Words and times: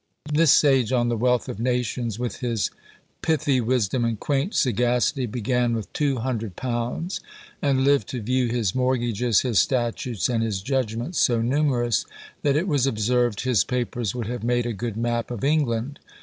This 0.33 0.51
sage 0.51 0.91
on 0.91 1.09
the 1.09 1.15
wealth 1.15 1.47
of 1.47 1.59
nations, 1.59 2.17
with 2.17 2.37
his 2.37 2.71
pithy 3.21 3.61
wisdom 3.61 4.03
and 4.03 4.19
quaint 4.19 4.55
sagacity, 4.55 5.27
began 5.27 5.75
with 5.75 5.93
two 5.93 6.17
hundred 6.17 6.55
pounds, 6.55 7.19
and 7.61 7.83
lived 7.83 8.07
to 8.09 8.19
view 8.19 8.47
his 8.47 8.73
mortgages, 8.73 9.41
his 9.41 9.59
statutes, 9.59 10.27
and 10.27 10.41
his 10.41 10.63
judgments 10.63 11.19
so 11.19 11.39
numerous, 11.39 12.07
that 12.41 12.55
it 12.55 12.67
was 12.67 12.87
observed 12.87 13.41
his 13.41 13.63
papers 13.63 14.15
would 14.15 14.25
have 14.25 14.43
made 14.43 14.65
a 14.65 14.73
good 14.73 14.97
map 14.97 15.29
of 15.29 15.43
England. 15.43 15.99